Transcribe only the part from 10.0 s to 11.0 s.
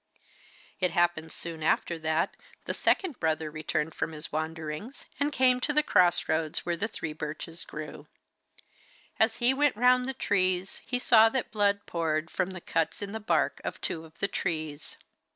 the trees he